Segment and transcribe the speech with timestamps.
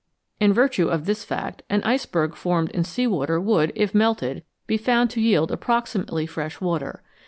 [0.39, 4.75] In virtue of this fact, an iceberg formed in sea water would, if melted, be
[4.77, 7.03] found to yield approximately fresh water.